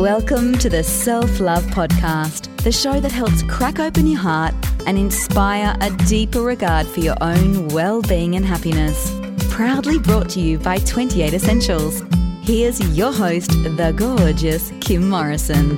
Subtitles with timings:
[0.00, 4.54] Welcome to the Self Love Podcast, the show that helps crack open your heart
[4.86, 9.14] and inspire a deeper regard for your own well being and happiness.
[9.50, 12.02] Proudly brought to you by 28 Essentials.
[12.40, 15.68] Here's your host, the gorgeous Kim Morrison.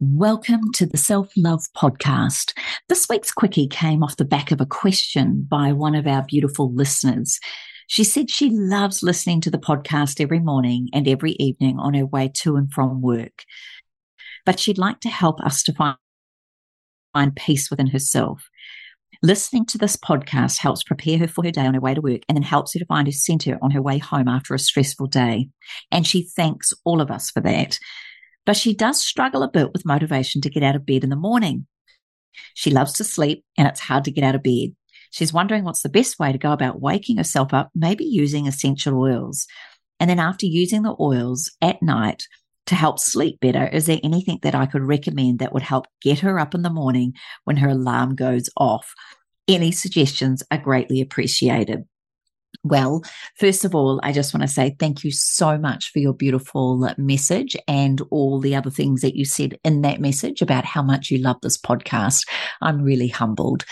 [0.00, 2.52] Welcome to the Self Love Podcast.
[2.90, 6.70] This week's quickie came off the back of a question by one of our beautiful
[6.70, 7.40] listeners.
[7.92, 12.06] She said she loves listening to the podcast every morning and every evening on her
[12.06, 13.44] way to and from work.
[14.46, 15.98] But she'd like to help us to find,
[17.12, 18.48] find peace within herself.
[19.22, 22.22] Listening to this podcast helps prepare her for her day on her way to work
[22.30, 25.08] and then helps her to find her center on her way home after a stressful
[25.08, 25.50] day.
[25.90, 27.78] And she thanks all of us for that.
[28.46, 31.16] But she does struggle a bit with motivation to get out of bed in the
[31.16, 31.66] morning.
[32.54, 34.74] She loves to sleep and it's hard to get out of bed.
[35.12, 38.98] She's wondering what's the best way to go about waking herself up, maybe using essential
[38.98, 39.46] oils.
[40.00, 42.24] And then after using the oils at night
[42.66, 46.20] to help sleep better, is there anything that I could recommend that would help get
[46.20, 47.12] her up in the morning
[47.44, 48.94] when her alarm goes off?
[49.46, 51.84] Any suggestions are greatly appreciated.
[52.64, 53.02] Well,
[53.38, 56.88] first of all, I just want to say thank you so much for your beautiful
[56.96, 61.10] message and all the other things that you said in that message about how much
[61.10, 62.26] you love this podcast.
[62.62, 63.64] I'm really humbled.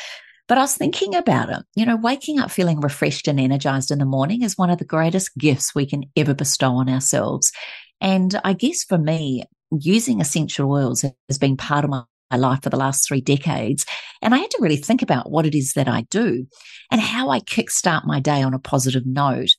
[0.50, 1.62] But I was thinking about it.
[1.76, 4.84] You know, waking up feeling refreshed and energized in the morning is one of the
[4.84, 7.52] greatest gifts we can ever bestow on ourselves.
[8.00, 12.02] And I guess for me, using essential oils has been part of my
[12.36, 13.86] life for the last three decades.
[14.22, 16.48] And I had to really think about what it is that I do
[16.90, 19.50] and how I kickstart my day on a positive note.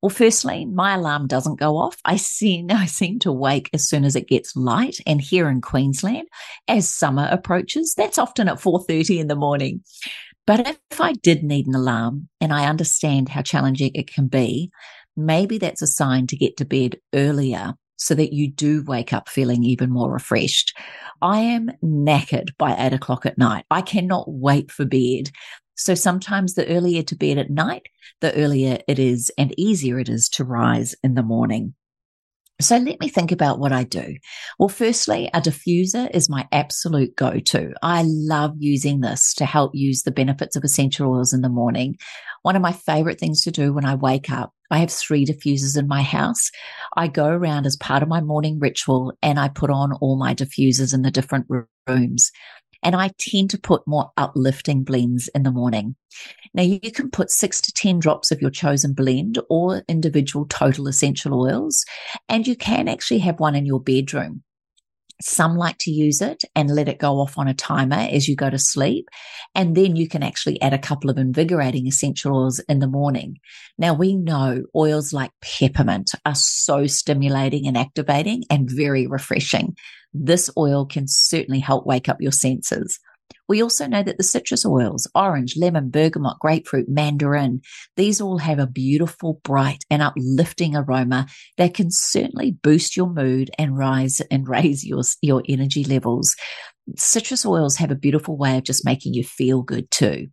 [0.00, 1.98] Well, firstly, my alarm doesn't go off.
[2.06, 4.96] I seem, I seem to wake as soon as it gets light.
[5.06, 6.28] And here in Queensland,
[6.66, 9.82] as summer approaches, that's often at 4.30 in the morning.
[10.50, 14.72] But if I did need an alarm and I understand how challenging it can be,
[15.16, 19.28] maybe that's a sign to get to bed earlier so that you do wake up
[19.28, 20.76] feeling even more refreshed.
[21.22, 23.64] I am knackered by eight o'clock at night.
[23.70, 25.30] I cannot wait for bed.
[25.76, 27.86] So sometimes the earlier to bed at night,
[28.20, 31.74] the earlier it is and easier it is to rise in the morning.
[32.60, 34.16] So let me think about what I do.
[34.58, 37.72] Well, firstly, a diffuser is my absolute go to.
[37.82, 41.96] I love using this to help use the benefits of essential oils in the morning.
[42.42, 45.78] One of my favorite things to do when I wake up, I have three diffusers
[45.78, 46.50] in my house.
[46.96, 50.34] I go around as part of my morning ritual and I put on all my
[50.34, 51.46] diffusers in the different
[51.88, 52.30] rooms.
[52.82, 55.96] And I tend to put more uplifting blends in the morning.
[56.54, 60.88] Now you can put six to 10 drops of your chosen blend or individual total
[60.88, 61.84] essential oils,
[62.28, 64.42] and you can actually have one in your bedroom.
[65.22, 68.36] Some like to use it and let it go off on a timer as you
[68.36, 69.08] go to sleep.
[69.54, 73.38] And then you can actually add a couple of invigorating essential oils in the morning.
[73.78, 79.76] Now we know oils like peppermint are so stimulating and activating and very refreshing.
[80.12, 82.98] This oil can certainly help wake up your senses.
[83.48, 87.62] We also know that the citrus oils, orange, lemon, bergamot, grapefruit, mandarin,
[87.96, 91.26] these all have a beautiful, bright and uplifting aroma
[91.58, 96.36] that can certainly boost your mood and rise and raise your, your energy levels.
[96.96, 100.28] Citrus oils have a beautiful way of just making you feel good too.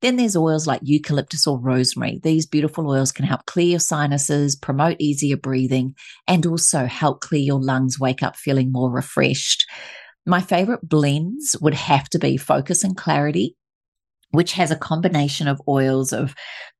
[0.00, 2.20] Then there's oils like eucalyptus or rosemary.
[2.22, 5.94] These beautiful oils can help clear your sinuses, promote easier breathing,
[6.26, 9.66] and also help clear your lungs, wake up feeling more refreshed.
[10.30, 13.56] My favorite blends would have to be Focus and Clarity,
[14.30, 16.36] which has a combination of oils of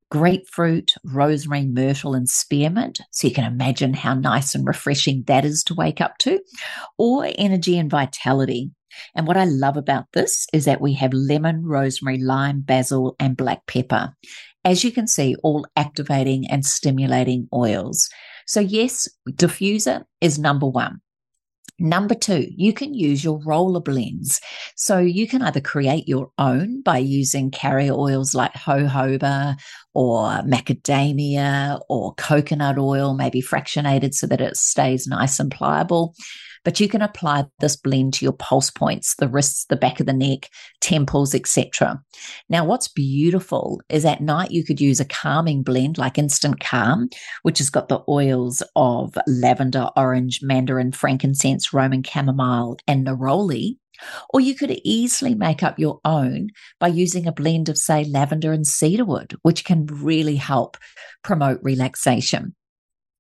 [0.09, 3.01] grapefruit, rosemary, myrtle, and spearmint.
[3.11, 6.39] So you can imagine how nice and refreshing that is to wake up to,
[6.97, 8.71] or energy and vitality.
[9.17, 13.37] And what I love about this is that we have lemon, rosemary, lime, basil, and
[13.37, 14.15] black pepper.
[14.65, 18.09] As you can see, all activating and stimulating oils.
[18.47, 21.01] So yes, diffuser is number one.
[21.81, 24.41] Number two, you can use your roller blends.
[24.77, 29.59] So you can either create your own by using carrier oils like jojoba
[29.95, 36.15] or macadamia or coconut oil, maybe fractionated so that it stays nice and pliable
[36.65, 40.07] but you can apply this blend to your pulse points, the wrists, the back of
[40.07, 40.49] the neck,
[40.81, 42.03] temples, etc.
[42.49, 47.09] Now, what's beautiful is at night you could use a calming blend like Instant Calm,
[47.43, 53.77] which has got the oils of lavender, orange, mandarin, frankincense, Roman chamomile, and neroli.
[54.31, 56.49] Or you could easily make up your own
[56.79, 60.79] by using a blend of, say, lavender and cedarwood, which can really help
[61.23, 62.55] promote relaxation.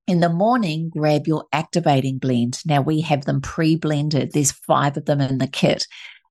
[0.06, 2.58] In the morning, grab your activating blend.
[2.66, 4.32] Now we have them pre blended.
[4.32, 5.86] There's five of them in the kit.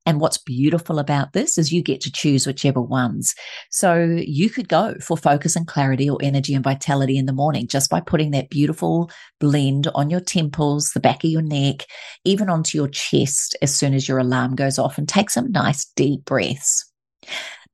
[0.05, 3.35] And what's beautiful about this is you get to choose whichever ones.
[3.69, 7.67] So you could go for focus and clarity or energy and vitality in the morning
[7.67, 11.85] just by putting that beautiful blend on your temples, the back of your neck,
[12.25, 15.85] even onto your chest as soon as your alarm goes off and take some nice
[15.95, 16.91] deep breaths.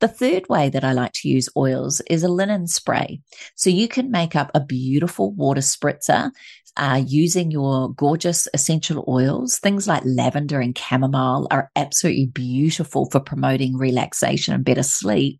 [0.01, 3.21] The third way that I like to use oils is a linen spray.
[3.55, 6.31] So you can make up a beautiful water spritzer
[6.77, 9.57] uh, using your gorgeous essential oils.
[9.59, 15.39] Things like lavender and chamomile are absolutely beautiful for promoting relaxation and better sleep.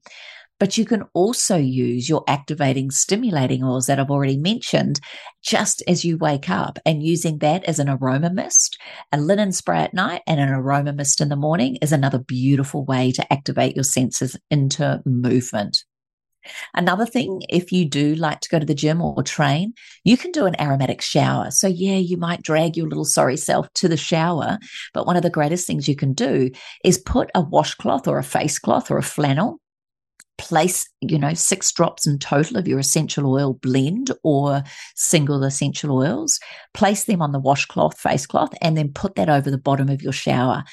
[0.59, 4.99] But you can also use your activating, stimulating oils that I've already mentioned
[5.43, 8.77] just as you wake up and using that as an aroma mist.
[9.11, 12.85] A linen spray at night and an aroma mist in the morning is another beautiful
[12.85, 15.83] way to activate your senses into movement.
[16.73, 19.73] Another thing, if you do like to go to the gym or train,
[20.03, 21.49] you can do an aromatic shower.
[21.49, 24.59] So, yeah, you might drag your little sorry self to the shower,
[24.93, 26.51] but one of the greatest things you can do
[26.83, 29.59] is put a washcloth or a face cloth or a flannel
[30.37, 34.63] place, you know, six drops in total of your essential oil blend or
[34.95, 36.39] single essential oils,
[36.73, 40.01] place them on the washcloth, face cloth, and then put that over the bottom of
[40.01, 40.63] your shower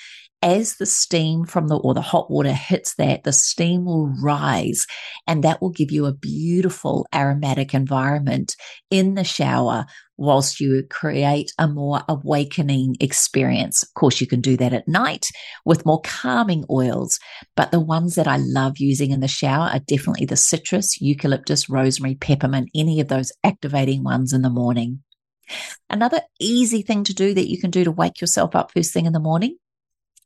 [0.43, 4.87] as the steam from the or the hot water hits that, the steam will rise
[5.27, 8.57] and that will give you a beautiful aromatic environment
[8.91, 9.87] in the shower
[10.17, 13.83] whilst you create a more awakening experience.
[13.83, 15.29] Of course, you can do that at night
[15.65, 17.19] with more calming oils,
[17.57, 21.69] but the ones that I love using in the shower are definitely the citrus, eucalyptus,
[21.69, 25.03] rosemary, peppermint, any of those activating ones in the morning.
[25.89, 29.07] Another easy thing to do that you can do to wake yourself up first thing
[29.07, 29.57] in the morning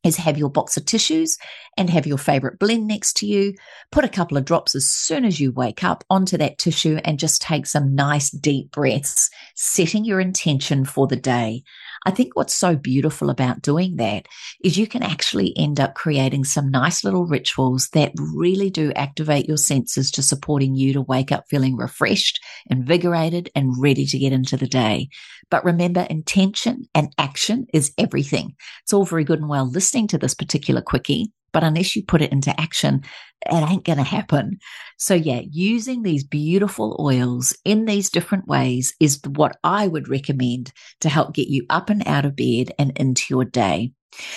[0.05, 1.37] is have your box of tissues
[1.77, 3.55] and have your favorite blend next to you.
[3.91, 7.19] Put a couple of drops as soon as you wake up onto that tissue and
[7.19, 11.63] just take some nice deep breaths, setting your intention for the day.
[12.07, 14.29] I think what's so beautiful about doing that
[14.63, 19.49] is you can actually end up creating some nice little rituals that really do activate
[19.49, 24.33] your senses to supporting you to wake up feeling refreshed, invigorated, and ready to get
[24.33, 25.09] into the day.
[25.51, 28.55] But remember, intention and action is everything.
[28.85, 32.21] It's all very good and well listening to this particular quickie, but unless you put
[32.21, 33.03] it into action,
[33.47, 34.59] it ain't going to happen.
[34.99, 40.71] So yeah, using these beautiful oils in these different ways is what I would recommend
[41.01, 43.93] to help get you up and out of bed and into your day.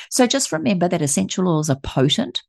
[0.10, 2.42] So just remember that essential oils are potent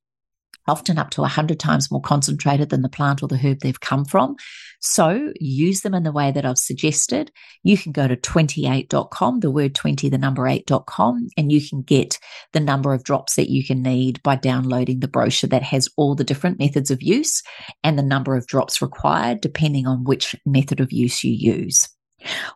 [0.66, 4.04] often up to 100 times more concentrated than the plant or the herb they've come
[4.04, 4.36] from.
[4.80, 7.30] So use them in the way that I've suggested.
[7.62, 12.18] You can go to twenty8.com, the word 20, the number 8.com, and you can get
[12.52, 16.14] the number of drops that you can need by downloading the brochure that has all
[16.14, 17.42] the different methods of use
[17.84, 21.88] and the number of drops required depending on which method of use you use.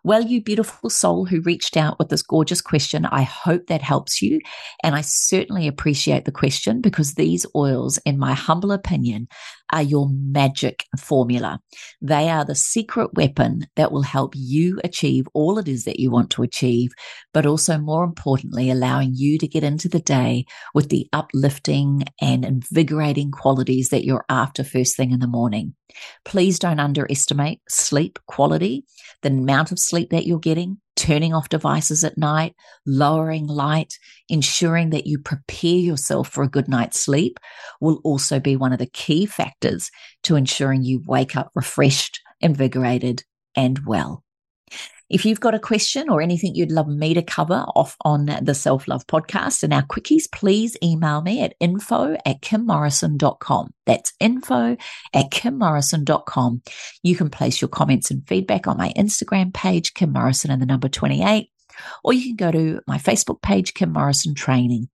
[0.06, 4.20] Well, you beautiful soul who reached out with this gorgeous question, I hope that helps
[4.20, 4.38] you.
[4.82, 9.28] And I certainly appreciate the question because these oils, in my humble opinion,
[9.75, 11.61] are your magic formula.
[12.00, 16.12] They are the secret weapon that will help you achieve all it is that you
[16.12, 16.93] want to achieve,
[17.32, 22.44] but also more importantly, allowing you to get into the day with the uplifting and
[22.44, 25.75] invigorating qualities that you're after first thing in the morning.
[26.25, 28.85] Please don't underestimate sleep quality,
[29.23, 32.54] the amount of sleep that you're getting, turning off devices at night,
[32.86, 33.98] lowering light,
[34.30, 37.38] ensuring that you prepare yourself for a good night's sleep
[37.78, 39.90] will also be one of the key factors
[40.22, 43.22] to ensuring you wake up refreshed, invigorated,
[43.54, 44.24] and well.
[45.10, 48.54] If you've got a question or anything you'd love me to cover off on the
[48.54, 53.75] Self Love podcast and our quickies, please email me at info at kimmorrison.com.
[53.84, 54.76] That's info
[55.12, 56.62] at kimmorrison.com.
[57.02, 60.66] You can place your comments and feedback on my Instagram page, Kim Morrison and the
[60.66, 61.50] number 28,
[62.02, 64.88] or you can go to my Facebook page, Kim Morrison Training.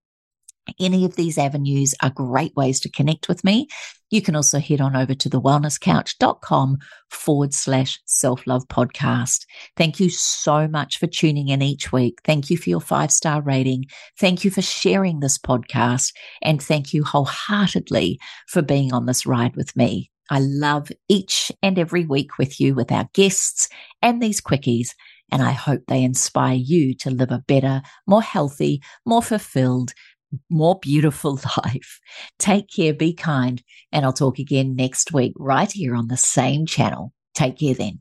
[0.79, 3.69] Any of these avenues are great ways to connect with me.
[4.11, 6.79] You can also head on over to the wellnesscouch.com
[7.11, 9.47] forward slash self love podcast.
[9.77, 12.19] Thank you so much for tuning in each week.
[12.25, 13.85] Thank you for your five star rating.
[14.19, 16.13] Thank you for sharing this podcast
[16.43, 20.11] and thank you wholeheartedly for being on this ride with me.
[20.31, 23.69] I love each and every week with you, with our guests
[24.01, 24.91] and these quickies.
[25.33, 29.93] And I hope they inspire you to live a better, more healthy, more fulfilled,
[30.49, 32.01] more beautiful life.
[32.39, 36.67] Take care, be kind, and I'll talk again next week right here on the same
[36.67, 37.13] channel.
[37.35, 38.01] Take care then.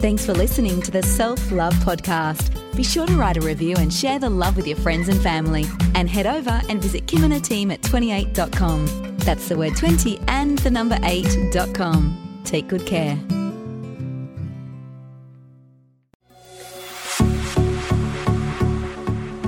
[0.00, 2.54] Thanks for listening to the Self Love Podcast.
[2.76, 5.64] Be sure to write a review and share the love with your friends and family.
[5.96, 9.08] And head over and visit Kim and her team at twenty8.com.
[9.18, 12.40] That's the word 20 and the number 8.com.
[12.44, 13.18] Take good care.